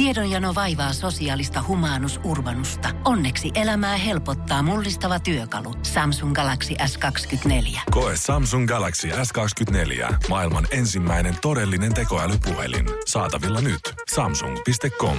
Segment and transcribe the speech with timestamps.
[0.00, 2.88] Tiedonjano vaivaa sosiaalista humanus urbanusta.
[3.04, 5.74] Onneksi elämää helpottaa mullistava työkalu.
[5.82, 7.80] Samsung Galaxy S24.
[7.90, 10.14] Koe Samsung Galaxy S24.
[10.28, 12.86] Maailman ensimmäinen todellinen tekoälypuhelin.
[13.06, 13.80] Saatavilla nyt.
[14.14, 15.16] Samsung.com.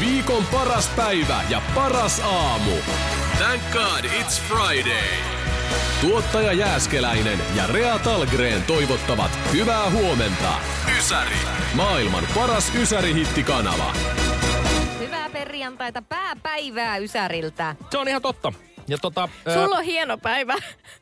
[0.00, 2.72] Viikon paras päivä ja paras aamu.
[3.38, 5.34] Thank God it's Friday.
[6.00, 10.73] Tuottaja Jääskeläinen ja Rea Talgren toivottavat hyvää huomenta.
[11.04, 11.36] Ysäri.
[11.74, 13.92] Maailman paras Ysäri-hittikanava.
[14.98, 17.76] Hyvää perjantaita, pääpäivää Ysäriltä.
[17.90, 18.52] Se on ihan totta.
[18.88, 20.54] Ja tota, Sulla on hieno päivä.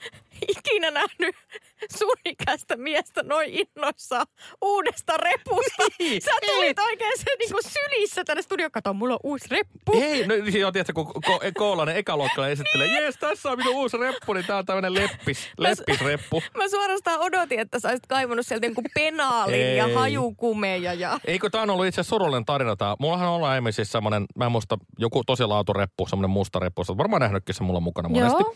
[0.59, 1.37] Ikinä nähnyt
[1.98, 4.27] sun ikäistä miestä noin innoissaan
[4.62, 5.82] uudesta repusta.
[6.00, 8.70] Ei, Sä tulit oikein se niinku sylissä tänne studio.
[8.70, 9.96] Kato, mulla on uusi reppu.
[10.00, 14.32] Hei, no joo, tiedätkö, kun ko- koolainen ekaluokkalainen esittelee, jees, tässä on minun uusi reppu,
[14.32, 16.42] niin tää on tämmönen leppis, leppisreppu.
[16.58, 19.94] Mä suorastaan odotin, että sä olisit kaivannut sieltä niinku penaalin ja Ei.
[19.94, 20.94] hajukumeja.
[20.94, 21.20] Ja...
[21.24, 22.96] Eikö tää on ollut itse asiassa surullinen tarina tää?
[22.98, 26.84] Mullahan on ollut aiemmin siis semmonen, mä en muista, joku tosi laatureppu, semmonen musta reppu.
[26.84, 28.42] Sä oot varmaan nähnytkin se mulla mukana monesti.
[28.42, 28.55] Joo.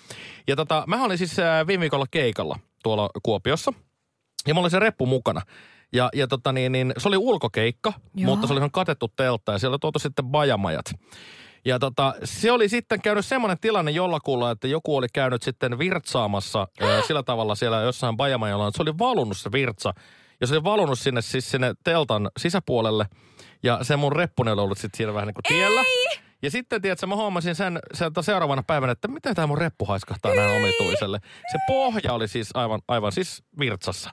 [0.48, 3.72] Ja tota, mä olin siis äh, viime viikolla keikalla tuolla Kuopiossa.
[4.46, 5.42] Ja mulla oli se reppu mukana.
[5.92, 8.30] Ja, ja tota niin, niin, se oli ulkokeikka, Joo.
[8.30, 10.84] mutta se oli ihan katettu teltta ja siellä oli tuotu sitten bajamajat.
[11.64, 16.68] Ja tota, se oli sitten käynyt semmoinen tilanne jollakulla, että joku oli käynyt sitten virtsaamassa
[16.82, 19.94] ö, sillä tavalla siellä jossain bajamajalla, että se oli valunut se virtsa.
[20.40, 23.06] Ja se oli valunut sinne siis sinne teltan sisäpuolelle.
[23.62, 25.80] Ja se mun reppunen oli ollut sitten siinä vähän niin kuin tiellä.
[25.80, 26.25] Ei!
[26.46, 30.34] Ja sitten, tiedätkö, mä huomasin sen sieltä seuraavana päivänä, että miten tämä mun reppu haiskahtaa
[30.34, 31.20] näin omituiselle.
[31.52, 34.10] Se pohja oli siis aivan, aivan siis virtsassa.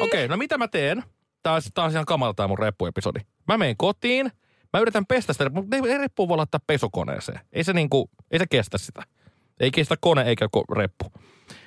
[0.00, 1.02] Okei, no mitä mä teen?
[1.42, 3.20] Tää on, tää on ihan kamala tää mun reppuepisodi.
[3.48, 4.30] Mä menen kotiin,
[4.72, 7.40] mä yritän pestä sitä, mutta ei reppu voi laittaa pesukoneeseen.
[7.52, 9.02] Ei se niinku, ei se kestä sitä.
[9.60, 11.12] Ei kestä kone eikä reppu.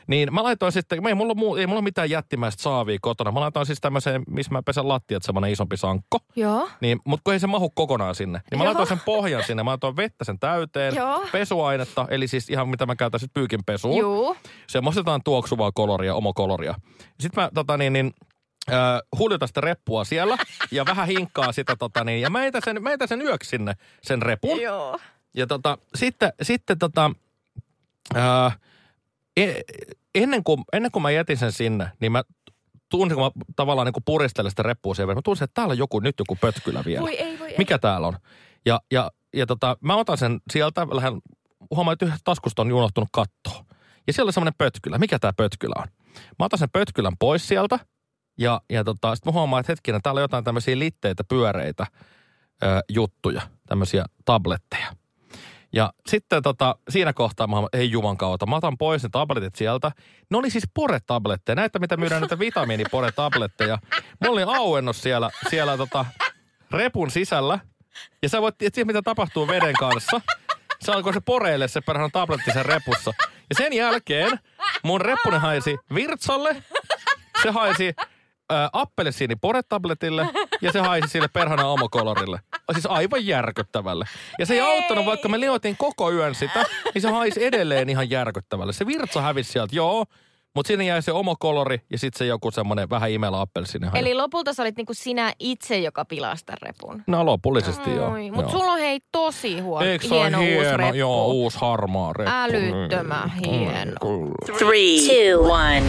[0.07, 3.31] Niin mä laitoin sitten, ei mulla, muu, ei mulla mitään jättimäistä saavia kotona.
[3.31, 6.19] Mä laitoin siis tämmöiseen, missä mä pesän lattiat, semmoinen isompi sankko.
[6.35, 6.69] Joo.
[6.81, 8.65] Niin, mutta kun ei se mahu kokonaan sinne, niin mä Joo.
[8.65, 9.63] laitoin sen pohjan sinne.
[9.63, 11.25] Mä laitoin vettä sen täyteen, Joo.
[11.31, 13.97] pesuainetta, eli siis ihan mitä mä käytän sit pyykin pesuun.
[13.97, 14.37] Juu.
[14.67, 16.75] Semmoista jotain tuoksuvaa koloria, omokoloria.
[17.19, 18.13] Sitten mä tota niin, niin
[18.71, 20.37] äh, sitä reppua siellä
[20.71, 24.61] ja vähän hinkkaa sitä tota niin, ja mä sen, mä sen yöksi sinne sen repun.
[24.61, 24.99] Joo.
[25.33, 27.11] Ja tota, sitten, sitten tota,
[28.15, 28.66] e-
[30.15, 32.23] ennen, kuin, ennen kuin mä jätin sen sinne, niin mä
[32.89, 35.77] tunsin, kun mä tavallaan niin kuin puristelen sitä reppua siihen, mä tunsin, että täällä on
[35.77, 37.01] joku, nyt joku pötkylä vielä.
[37.01, 37.57] Voi ei, voi ei.
[37.57, 38.17] Mikä täällä on?
[38.65, 41.21] Ja, ja, ja tota, mä otan sen sieltä, lähden,
[41.75, 43.65] huomaan, että yhdestä taskusta on unohtunut kattoa.
[44.07, 44.97] Ja siellä on semmoinen pötkylä.
[44.97, 45.87] Mikä tämä pötkylä on?
[46.39, 47.79] Mä otan sen pötkylän pois sieltä.
[48.37, 51.85] Ja, ja tota, sitten mä huomaan, että hetkinen, täällä on jotain tämmöisiä litteitä, pyöreitä
[52.63, 54.87] ö, juttuja, tämmöisiä tabletteja.
[55.77, 59.91] Ja sitten tota, siinä kohtaa mä ei juman kautta, mä otan pois ne tabletit sieltä.
[60.29, 63.77] Ne oli siis poretabletteja, näitä mitä myydään näitä vitamiiniporetabletteja.
[64.23, 66.05] Mulla oli auennos siellä, siellä tota,
[66.71, 67.59] repun sisällä.
[68.23, 70.21] Ja sä voit tietää, mitä tapahtuu veden kanssa.
[70.79, 73.13] Se alkoi se poreille se perhana tabletti sen repussa.
[73.19, 74.39] Ja sen jälkeen
[74.83, 76.63] mun reppunen haisi virtsalle,
[77.43, 77.93] se haisi
[78.49, 80.29] ää, appelsiini poretabletille
[80.61, 82.39] ja se haisi sille perhana omokolorille.
[82.73, 84.05] Siis aivan järkyttävälle.
[84.39, 88.09] Ja se ei auttanut, vaikka me liotin koko yön sitä, niin se haisi edelleen ihan
[88.09, 88.73] järkyttävälle.
[88.73, 90.05] Se virtsa hävisi sieltä, joo,
[90.55, 93.87] mutta sinne jäi se omokolori ja sitten se joku semmoinen vähän imelä appelsiini.
[93.93, 97.03] Eli lopulta sä olit niinku sinä itse, joka pilasi tämän repun.
[97.07, 98.09] No lopullisesti joo.
[98.31, 98.59] Mutta joo.
[98.59, 100.77] sulla on hei tosi huono, Eikö hieno, uusi hieno?
[100.77, 100.95] reppu.
[100.95, 102.31] Joo, uusi harmaa reppu.
[102.35, 103.91] Älyttömän Mm, hieno.
[104.01, 104.57] kyllä.
[104.57, 105.83] Three, two, one.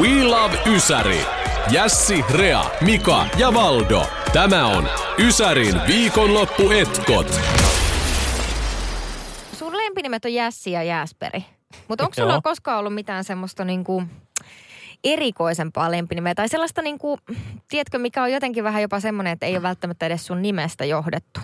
[0.00, 1.45] We Love Ysäri.
[1.70, 4.06] Jässi, Rea, Mika ja Valdo.
[4.32, 4.88] Tämä on
[5.18, 7.40] Ysärin viikonloppuetkot.
[9.52, 11.44] Sun lempinimet on Jässi ja Jääsperi.
[11.88, 14.02] Mutta onko sulla koskaan ollut mitään semmoista niinku
[15.04, 16.34] erikoisempaa lempinimeä?
[16.34, 17.18] Tai sellaista niinku,
[17.68, 21.40] tiedätkö, mikä on jotenkin vähän jopa semmoinen, että ei ole välttämättä edes sun nimestä johdettu.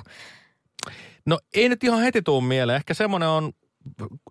[1.27, 2.77] No ei nyt ihan heti tuu mieleen.
[2.77, 3.53] Ehkä semmoinen on,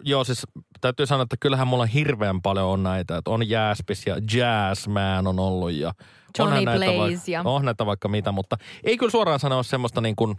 [0.03, 0.47] joo siis
[0.81, 3.17] täytyy sanoa, että kyllähän mulla hirveän paljon on näitä.
[3.17, 5.93] Että on Jaspis ja Jazzman on ollut ja
[6.39, 9.63] Johnny onhan näitä Blaze vaikka, ja- On näitä vaikka mitä, mutta ei kyllä suoraan sanoa
[9.63, 10.35] semmoista niin kuin,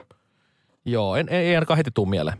[0.84, 2.38] joo, en, ei ainakaan heti tuu mieleen.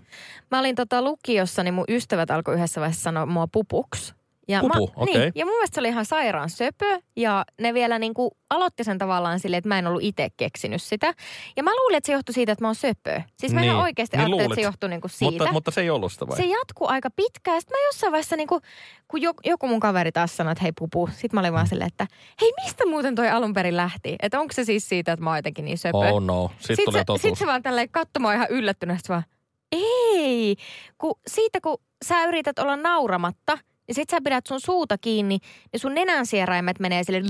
[0.50, 4.14] Mä olin tota lukiossa, niin mun ystävät alkoi yhdessä vaiheessa sanoa mua pupuks.
[4.48, 5.18] Ja Pupu, mä, okei.
[5.18, 8.84] niin, ja mun mielestä se oli ihan sairaan söpö ja ne vielä niin kuin aloitti
[8.84, 11.14] sen tavallaan silleen, että mä en ollut itse keksinyt sitä.
[11.56, 13.20] Ja mä luulin, että se johtui siitä, että mä oon söpö.
[13.36, 15.32] Siis mä Niin, ihan oikeasti niin ajattelin, että se johtuu niin kuin siitä.
[15.32, 16.36] Mutta, mutta se ei ollut sitä vai?
[16.36, 17.60] Se jatkuu aika pitkään.
[17.60, 18.60] Sitten mä jossain vaiheessa, niin kuin,
[19.08, 21.08] kun joku, mun kaveri taas sanoi, että hei pupu.
[21.12, 22.06] Sitten mä olin vaan silleen, että
[22.40, 24.16] hei mistä muuten toi alun perin lähti?
[24.22, 25.96] Että onko se siis siitä, että mä oon jotenkin niin söpö?
[25.98, 27.22] Oh no, sitten Sitten tuli se, totuus.
[27.22, 29.24] sit se vaan tälleen katsomaan ihan yllättynyt, sit vaan,
[29.72, 30.56] ei,
[30.98, 33.58] kun siitä kun sä yrität olla nauramatta,
[33.88, 35.38] Ja sit sä pidät sun suuta kiinni,
[35.72, 37.22] niin sun nenänsieraimet menee sille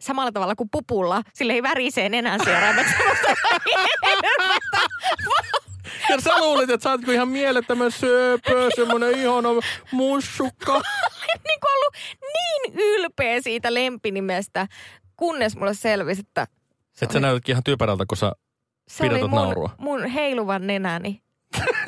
[0.00, 1.22] samalla tavalla kuin pupulla.
[1.34, 2.86] Sille ei värisee nenänsieraimet.
[6.08, 9.48] Ja sä luulit, että sä ootko ihan mielettömän söpö, semmonen ihana
[9.92, 10.72] mussukka.
[11.48, 11.94] niin kuin ollut
[12.34, 14.66] niin ylpeä siitä lempinimestä,
[15.16, 16.46] kunnes mulle selvisi, että
[17.02, 18.32] Että sä näytätkin ihan typerältä, kun sä
[18.88, 19.70] se oli Pidätät mun, naurua.
[19.78, 21.22] mun heiluvan nenäni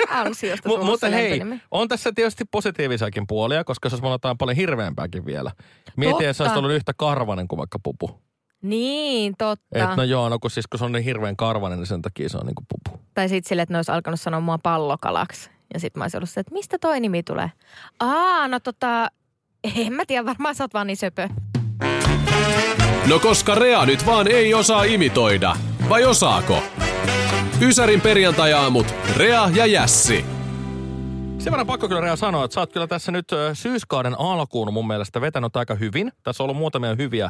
[0.09, 1.61] ansiosta tullut mutta hei, lempinimi.
[1.71, 5.51] on tässä tietysti positiivisiakin puolia, koska se olisi jotain paljon hirveämpääkin vielä.
[5.97, 8.21] Mieti, että se olisi ollut yhtä karvanen kuin vaikka pupu.
[8.61, 9.91] Niin, totta.
[9.91, 12.29] Et no joo, no kun siis kun se on niin hirveän karvanen, niin sen takia
[12.29, 12.99] se on niinku pupu.
[13.13, 15.49] Tai sitten sille, että ne olisi alkanut sanoa mua pallokalaksi.
[15.73, 17.51] Ja sitten mä olisin ollut se, että mistä toi nimi tulee?
[17.99, 19.07] Aa, no tota,
[19.75, 21.29] en mä tiedä, varmaan sä oot vaan niin söpö.
[23.09, 25.55] No koska Rea nyt vaan ei osaa imitoida.
[25.89, 26.63] Vai osaako?
[27.61, 28.95] Ysärin perjantajaamut.
[29.15, 30.25] Rea ja Jässi.
[31.39, 34.87] Sen verran pakko kyllä Rea sanoa, että sä oot kyllä tässä nyt syyskauden alkuun mun
[34.87, 36.11] mielestä vetänyt aika hyvin.
[36.23, 37.29] Tässä on ollut muutamia hyviä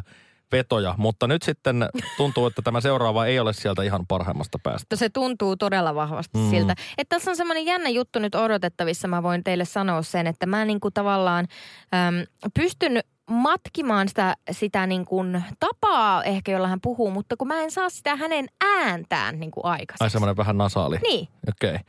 [0.52, 4.96] vetoja, mutta nyt sitten tuntuu, että tämä seuraava ei ole sieltä ihan parhaimmasta päästä.
[4.96, 6.50] Se tuntuu todella vahvasti mm.
[6.50, 6.74] siltä.
[6.98, 9.08] Että tässä on semmoinen jännä juttu nyt odotettavissa.
[9.08, 11.46] Mä voin teille sanoa sen, että mä niin kuin tavallaan
[11.94, 13.00] äm, pystyn
[13.30, 17.90] matkimaan sitä, sitä niin kuin tapaa ehkä, jolla hän puhuu, mutta kun mä en saa
[17.90, 20.04] sitä hänen ääntään niin kuin aikaiseksi.
[20.04, 20.98] Ai semmoinen vähän nasaali.
[21.02, 21.28] Niin.
[21.48, 21.70] Okei.
[21.70, 21.80] Okay.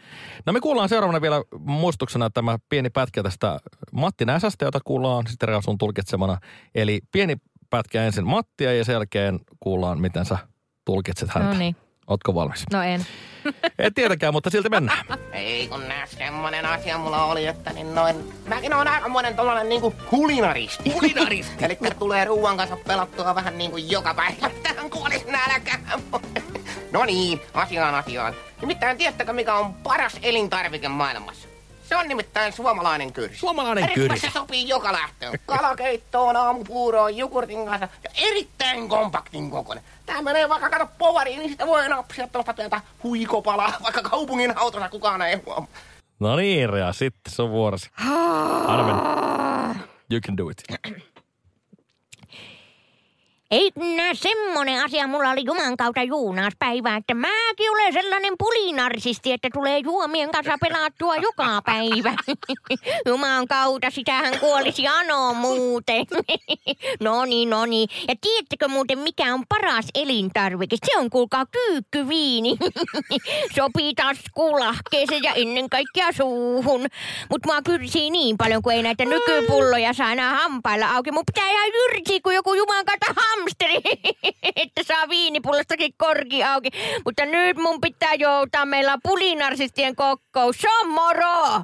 [0.46, 3.60] No me kuullaan seuraavana vielä muistuksena tämä pieni pätkä tästä
[3.92, 6.38] Matti Näsästä, jota kuullaan sitten sun tulkitsemana.
[6.76, 7.36] Eli pieni
[7.70, 10.38] pätkä ensin Mattia ja sen jälkeen kuullaan, miten sä
[10.86, 11.50] tulkitset häntä.
[11.50, 11.76] No niin.
[12.08, 12.66] Ootko valmis?
[12.74, 13.06] No en.
[13.80, 15.06] Et tietenkään, mutta silti mennään.
[15.34, 18.34] Ei kun nää semmonen asia mulla oli, että niin noin...
[18.48, 20.90] Mäkin on aika monen tollanen niinku kulinaristi.
[20.90, 21.56] Kulinaristi?
[21.66, 24.50] Elikkä tulee ruuan kanssa pelattua vähän niinku joka päivä.
[24.64, 25.82] Tähän kuolis nälkään.
[26.92, 28.34] No niin, asiaan asiaan.
[28.62, 31.51] Nimittäin tiedättekö mikä on paras elintarvike maailmassa?
[31.92, 33.38] Se on nimittäin suomalainen kyrsi.
[33.38, 34.20] Suomalainen kyrsi.
[34.20, 35.34] se sopii joka lähtöön.
[35.46, 39.84] Kalakeittoon, aamupuuroon, jogurtin kanssa ja erittäin kompaktin kokoinen.
[40.06, 44.90] Tää menee vaikka kato povariin, niin sitä voi napsia tuosta tuota huikopalaa, vaikka kaupungin autossa
[44.90, 45.68] kukaan ei huomaa.
[46.20, 47.90] No niin, Rea, sitten se on vuorosi.
[48.68, 49.76] Mennä.
[50.12, 50.64] You can do it.
[53.52, 59.50] Ei nää semmonen asia, mulla oli Juman kautta juunauspäivä, että mäkin olen sellainen pulinarsisti, että
[59.54, 62.14] tulee juomien kanssa pelattua joka päivä.
[63.08, 66.06] Juman kautta, sitähän kuolisi ano muuten.
[67.00, 67.90] no niin, no niin.
[68.08, 70.76] Ja tiedättekö muuten, mikä on paras elintarvike?
[70.86, 72.58] Se on kuulkaa kyykkyviini.
[73.56, 76.88] Sopii taskulahkeeseen ja ennen kaikkea suuhun.
[77.30, 81.12] Mutta mua kyrsii niin paljon, kun ei näitä nykypulloja saa enää hampailla auki.
[81.12, 83.82] Mun pitää ihan jyrsiä kuin joku Juman kautta hamsteri,
[84.56, 86.70] että saa viinipullostakin korki auki.
[87.06, 88.66] Mutta nyt mun pitää joutaa.
[88.66, 90.58] Meillä on pulinarsistien kokous.
[90.58, 91.64] Se on moro!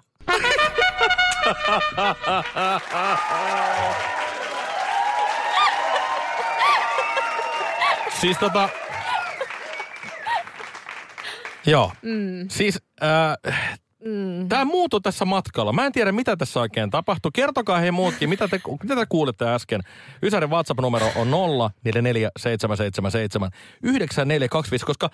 [8.21, 8.69] Siis tota...
[11.65, 11.91] Joo.
[12.01, 12.49] Mm.
[12.49, 13.53] Siis äh,
[14.05, 14.49] mm.
[14.49, 15.73] tämä muuttui tässä matkalla.
[15.73, 17.31] Mä en tiedä, mitä tässä oikein tapahtui.
[17.33, 19.81] Kertokaa hei muutkin, mitä te, mitä te kuulitte äsken.
[20.23, 21.71] Ysärin WhatsApp-numero on 0
[22.37, 23.51] 777
[23.83, 25.09] 9425, koska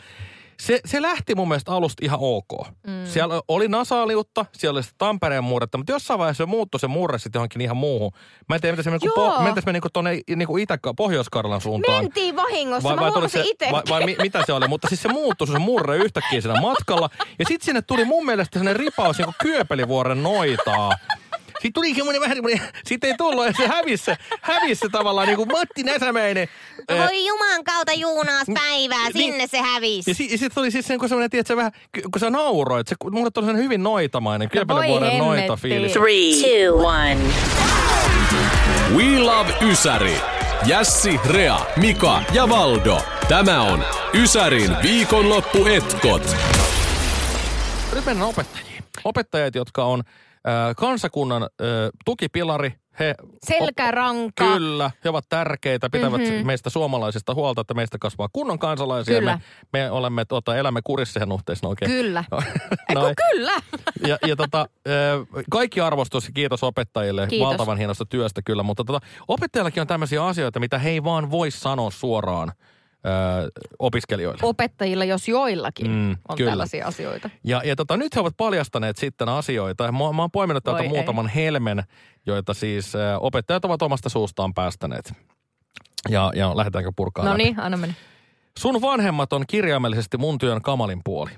[0.60, 2.68] se, se lähti mun mielestä alusta ihan ok.
[2.88, 3.06] Mm.
[3.06, 7.20] Siellä oli nasaaliutta, siellä oli sitä Tampereen murretta, mutta jossain vaiheessa se muuttui se murre
[7.20, 8.12] sitten johonkin ihan muuhun.
[8.50, 9.32] Mä en tiedä, mitä se meni, Joo.
[9.32, 12.04] po, mentäis me niinku tonne niinku Itä- Pohjois-Karjalan suuntaan.
[12.04, 13.72] Mentiin vahingossa, mä tuliko huomasin se, itse.
[13.72, 14.68] vai, vai mi, mitä se oli?
[14.68, 17.10] Mutta siis se muuttui se murre yhtäkkiä siinä matkalla.
[17.40, 20.92] Ja sitten sinne tuli mun mielestä sellainen ripaus niin Kyöpelivuoren noitaa.
[21.64, 25.28] Sitten tuli semmoinen vähän semmoinen, sitten ei tullut ja se hävisi se, hävisi se tavallaan
[25.28, 26.48] niin kuin Matti Näsämäinen.
[26.90, 29.14] Ää, Voi Juman kautta juunauspäivää, Niin.
[29.14, 30.12] sinne se hävisi.
[30.12, 31.72] Ja, si, ja sitten tuli siis niin kuin semmoinen, tiedätkö, vähän,
[32.12, 35.18] kun sä nauroit, se, mulle tuli sellainen hyvin noitamainen, Kyöpelivuoren hemmetti.
[35.20, 35.92] noita fiilis.
[35.92, 37.18] Three, two, one.
[38.96, 40.18] We Love Ysäri.
[40.66, 43.02] Jässi, Rea, Mika ja Valdo.
[43.28, 46.36] Tämä on Ysärin viikonloppuetkot.
[47.96, 48.84] Nyt mennään opettajiin.
[49.04, 50.04] Opettajat, jotka on
[50.76, 51.50] kansakunnan
[52.06, 52.73] tukipilari.
[53.00, 54.54] He Selkäranka.
[54.54, 56.45] Kyllä, he ovat tärkeitä, pitävät mm-hmm.
[56.47, 59.19] meistä suomalaisista huolta, että meistä kasvaa kunnon kansalaisia.
[59.19, 59.40] Kyllä.
[59.73, 61.92] Me, me olemme, tuota, elämme kurissa ihan nuhteissa oikein.
[61.92, 62.23] Kyllä.
[62.90, 63.16] Eiku, Noin.
[63.31, 63.52] kyllä.
[64.07, 64.92] Ja, ja tota, ö,
[65.52, 67.47] kaikki arvostus ja kiitos opettajille Kiitos.
[67.47, 71.52] valtavan hienosta työstä kyllä, mutta tota, opettajallakin on tämmöisiä asioita, mitä he ei vaan voi
[71.52, 72.52] sanoa suoraan
[73.06, 74.40] ö, opiskelijoille.
[74.44, 76.52] Opettajilla, jos joillakin Mm, on kyllä.
[76.52, 77.30] tällaisia asioita.
[77.44, 79.83] Ja, ja tota, nyt he ovat paljastaneet sitten asioita.
[79.92, 80.94] Mä, mä oon poiminut täältä Voi ei.
[80.94, 81.83] muutaman helmen,
[82.26, 85.14] joita siis ö, opettajat ovat omasta suustaan päästäneet.
[86.10, 87.95] Ja, ja lähdetäänkö purkaa No niin, anna mennä.
[88.60, 91.31] Sun vanhemmat on kirjaimellisesti mun työn kamalin puoli.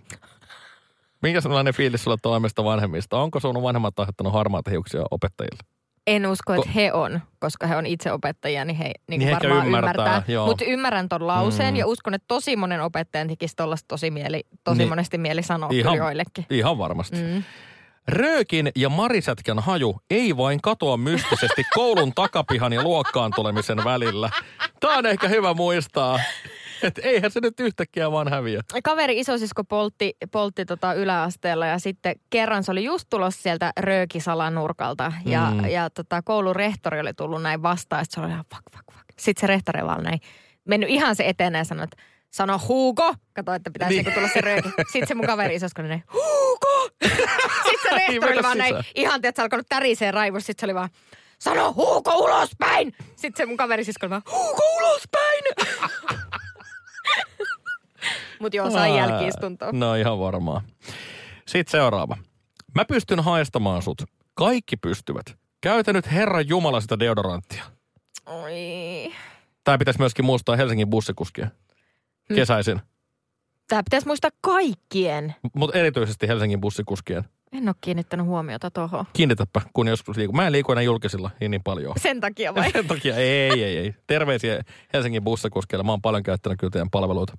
[1.21, 3.17] Minkä sellainen fiilis sulla toimesta vanhemmista?
[3.19, 5.59] Onko sun vanhemmat aiheuttanut harmaata hiuksia opettajille?
[6.07, 9.31] En usko, että he on, koska he on itse opettajia, niin he niin Niin niin
[9.31, 10.45] varmaan ymmärtää, ymmärtää.
[10.45, 11.77] Mutta ymmärrän ton lauseen Mm.
[11.77, 14.89] ja uskon, että tosi monen opettajan tekisi tollaista tosi, mieli, tosi Niin.
[14.89, 16.45] monesti mieli sanoa Ihan- joillekin.
[16.49, 17.17] Ihan varmasti.
[17.17, 17.43] Mm.
[18.07, 24.29] Röökin ja Marisätkän haju ei vain katoa mystisesti koulun takapihan ja luokkaan tulemisen välillä.
[24.79, 26.19] Tämä on ehkä hyvä muistaa,
[26.87, 28.61] että eihän se nyt yhtäkkiä vaan häviä.
[28.83, 34.55] Kaveri isosisko poltti, poltti tota yläasteella ja sitten kerran se oli just tulossa sieltä röökisalan
[34.55, 35.65] nurkalta ja, Mm.
[35.69, 38.05] ja tota, koulun rehtori oli tullut näin vastaan.
[38.05, 39.05] Sitten se oli ihan fuck, fuck, fuck.
[39.19, 40.19] Sitten se rehtori vaan näin
[40.65, 41.97] mennyt ihan se eteen ja sanoi, että
[42.31, 43.13] sano Hugo.
[43.33, 44.05] Kato, että pitäisi Niin.
[44.05, 44.13] niin.
[44.15, 44.69] tulla se rööki.
[44.91, 46.89] Sitten se mun kaveri isosko näin, Hugo.
[47.69, 48.91] Sitten se rehtori oli vaan näin, sisään.
[48.95, 50.45] ihan tiedät, se alkanut tärisee raivossa.
[50.47, 50.89] Sitten se oli vaan,
[51.39, 52.93] sano Hugo ulospäin.
[53.15, 55.43] Sitten se mun kaveri sisko oli vaan, Hugo ulospäin.
[58.39, 59.69] Mutta joo, sai jälkiistuntoa.
[59.71, 60.61] No ihan varmaan.
[61.47, 62.17] Sitten seuraava.
[62.75, 64.01] Mä pystyn haistamaan sut.
[64.33, 65.25] Kaikki pystyvät.
[65.61, 67.63] Käytä nyt Herran Jumala sitä deodoranttia.
[68.25, 69.13] Oi.
[69.63, 71.45] Tämä pitäisi myöskin muistaa Helsingin bussikuskia.
[72.29, 72.35] Hmm.
[72.35, 72.81] Kesäisin.
[73.67, 75.35] Tämä pitäisi muistaa kaikkien.
[75.55, 77.23] Mutta erityisesti Helsingin bussikuskien.
[77.57, 79.05] En ole kiinnittänyt huomiota tuohon.
[79.13, 80.35] Kiinnitäpä, kun joskus liikun.
[80.35, 81.93] Mä en liiku enää julkisilla niin, niin paljon.
[82.01, 82.71] Sen takia vai?
[82.71, 83.93] Sen takia ei, ei, ei.
[84.07, 85.83] Terveisiä Helsingin bussikuskeille.
[85.83, 87.33] Mä oon paljon käyttänyt kyllä teidän palveluita.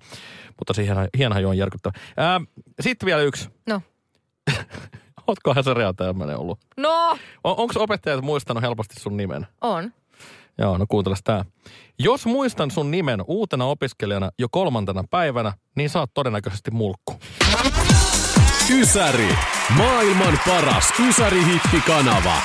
[0.57, 1.99] Mutta siihen hienohan jo on järkyttävä.
[2.17, 2.41] Ää,
[2.81, 3.49] Sitten vielä yksi.
[3.69, 3.81] No.
[5.27, 6.59] Ootkohan se rea tämmöinen ollut?
[6.77, 7.09] No,
[7.43, 9.47] On, Onko opettajat muistanut helposti sun nimen?
[9.61, 9.93] on.
[10.57, 11.45] Joo, no kuunteles tää.
[11.99, 17.19] Jos muistan sun nimen uutena opiskelijana jo kolmantena päivänä, niin saat todennäköisesti mulkku.
[18.69, 19.35] Ysäri.
[19.77, 22.41] Maailman paras Ysäri-hittikanava.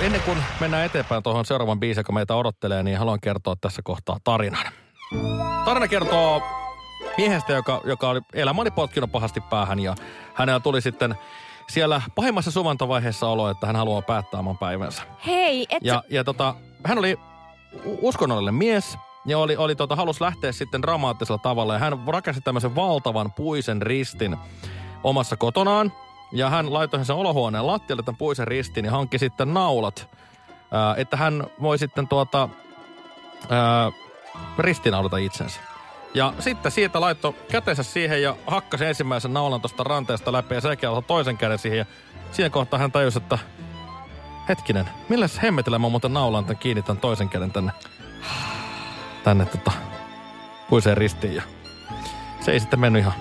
[0.00, 4.16] Ennen kuin mennään eteenpäin tuohon seuraavan biisiin, joka meitä odottelee, niin haluan kertoa tässä kohtaa
[4.24, 4.66] tarinan.
[5.64, 6.42] Tarina kertoo
[7.16, 9.94] miehestä, joka, joka oli, elämä oli potkinut pahasti päähän ja
[10.34, 11.14] hänellä tuli sitten
[11.68, 15.02] siellä pahimmassa suvantovaiheessa olo, että hän haluaa päättää oman päivänsä.
[15.26, 16.54] Hei, et Ja, ja tota,
[16.84, 17.18] hän oli
[17.84, 21.72] uskonnollinen mies ja oli, oli tota, halus lähteä sitten dramaattisella tavalla.
[21.72, 24.36] Ja hän rakensi tämmöisen valtavan puisen ristin
[25.04, 25.92] omassa kotonaan.
[26.32, 30.08] Ja hän laitoi sen olohuoneen lattialle tämän puisen ristin ja hankki sitten naulat,
[30.70, 32.48] ää, että hän voi sitten tuota,
[34.58, 35.60] ristinaulata itsensä.
[36.14, 41.02] Ja sitten siitä laittoi kätensä siihen ja hakkasi ensimmäisen naulan tuosta ranteesta läpi ja alkoi
[41.02, 41.78] toisen käden siihen.
[41.78, 41.86] Ja
[42.32, 43.38] siinä kohtaa hän tajusi, että
[44.48, 47.72] hetkinen, millä hemmetillä mä muuten naulan tämän kiinni tämän toisen käden tänne,
[49.24, 49.72] tänne tota,
[50.68, 51.34] puiseen ristiin.
[51.34, 51.42] Ja
[52.40, 53.14] se ei sitten mennyt ihan,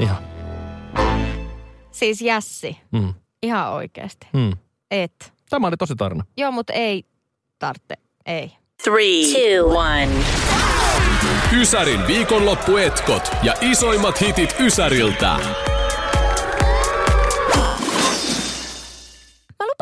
[0.00, 0.18] ihan,
[1.90, 4.26] siis Jässi, mm, ihan oikeasti.
[4.32, 4.52] mm.
[4.90, 5.32] Et.
[5.50, 6.24] Tämä oli tosi tarina.
[6.36, 7.04] Joo, mutta ei
[7.58, 7.94] tarvitse.
[8.26, 8.52] Ei.
[8.82, 10.08] Three, two, one.
[11.60, 15.36] Ysärin viikonloppuetkot ja isoimmat hitit Ysäriltä.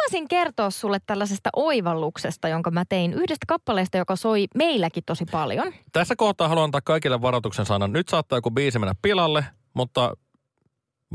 [0.06, 5.72] Lupasin kertoa sulle tällaisesta oivalluksesta, jonka mä tein yhdestä kappaleesta, joka soi meilläkin tosi paljon.
[5.92, 7.92] Tässä kohtaa haluan antaa kaikille varoituksen sanan.
[7.92, 9.44] Nyt saattaa joku biisi mennä pilalle,
[9.74, 10.12] mutta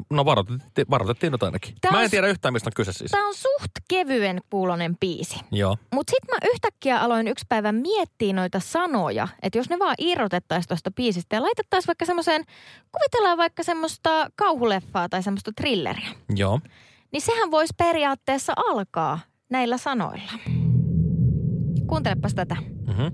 [0.10, 1.76] no varoitettiin, varoitettiin nyt ainakin.
[1.82, 3.12] Tää mä en tiedä yhtään, mistä on kyse siis.
[3.12, 5.40] Tämä on suht kevyen kuulonen biisi.
[5.52, 5.78] Joo.
[5.94, 10.68] Mutta sitten mä yhtäkkiä aloin yksi päivä miettiä noita sanoja, että jos ne vaan irrotettaisiin
[10.68, 12.44] tuosta biisistä ja laitettaisiin vaikka semmoiseen,
[12.92, 16.60] kuvitellaan vaikka semmoista kauhuleffaa tai semmoista thrilleriä, Joo.
[17.12, 20.32] Niin sehän voisi periaatteessa alkaa näillä sanoilla.
[21.88, 22.56] Kuuntelepas tätä
[22.88, 23.12] Mm-hmm.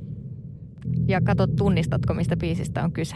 [1.08, 3.16] ja katso tunnistatko, mistä biisistä on kyse.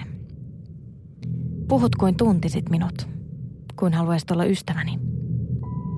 [1.67, 3.09] Puhut kuin tuntisit minut,
[3.75, 4.99] kuin haluaisit olla ystäväni.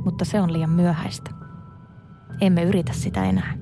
[0.06, 1.32] Mutta se on liian myöhäistä.
[2.42, 3.58] Emme yritä sitä enää.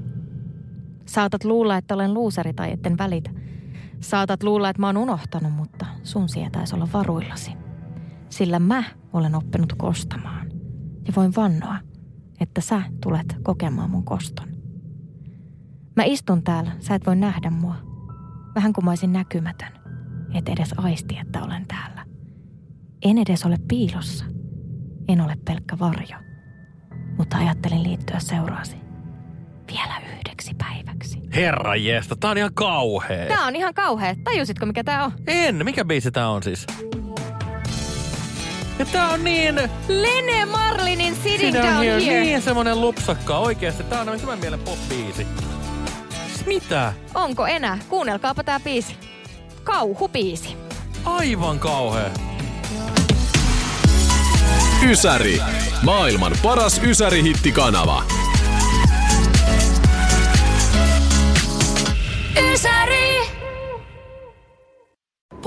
[1.06, 3.30] Saatat luulla, että olen luuseri tai etten välitä.
[4.00, 7.52] Saatat luulla, että mä oon unohtanut, mutta sun sietäisi olla varuillasi.
[8.30, 10.41] Sillä mä olen oppinut kostamaan.
[11.08, 11.76] Ja voin vannoa,
[12.40, 14.48] että sä tulet kokemaan mun koston.
[15.96, 17.76] Mä istun täällä, sä et voi nähdä mua.
[18.56, 19.72] Vähän kuin mä olisin näkymätön.
[20.34, 22.06] Et edes aisti, että olen täällä.
[23.02, 24.26] En edes ole piilossa.
[25.08, 26.18] En ole pelkkä varjo.
[27.18, 28.76] Mutta ajattelin liittyä seuraasi.
[29.68, 31.22] Vielä yhdeksi päiväksi.
[31.36, 33.28] Herra jeesta, tää on ihan kauhea.
[33.28, 34.16] Tää on ihan kauhea.
[34.24, 35.12] Tajusitko mikä tää on?
[35.28, 36.68] En, mikä biisi tää on siis?
[38.82, 39.56] Ja tää on niin...
[39.88, 42.22] Lene Marlinin Sitting Down on Here.
[42.22, 43.38] niin semmonen lupsakka.
[43.38, 45.28] Oikeesti, tää on hyvän mielen pop-biisi.
[46.28, 46.94] Siis Mitä?
[47.14, 47.78] Onko enää?
[47.90, 48.96] Kuunnelkaapa tää biisi.
[49.64, 50.58] Kauhubiisi.
[51.06, 52.10] Aivan kauhea.
[54.90, 55.42] Ysäri.
[55.82, 58.04] Maailman paras Ysäri-hittikanava.